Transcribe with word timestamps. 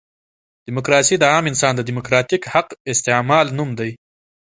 ډیموکراسي 0.65 1.15
د 1.19 1.23
عام 1.31 1.45
انسان 1.51 1.73
د 1.75 1.81
ډیموکراتیک 1.89 2.43
حق 2.53 2.67
استعمال 2.91 3.45
نوم 3.57 3.69
دی. 3.79 3.91